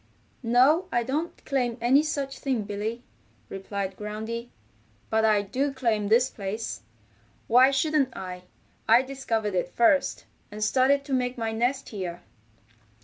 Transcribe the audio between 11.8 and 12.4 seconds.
here."